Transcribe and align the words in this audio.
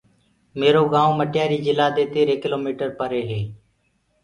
ميرو 0.59 0.81
گائونٚ 0.93 1.17
مٽياري 1.19 1.57
جِلا 1.65 1.87
دي 1.97 2.03
تيرهي 2.13 2.35
ڪِلو 2.43 2.57
ميٽر 2.65 2.89
پري 2.99 3.21
هي۔ 3.31 3.41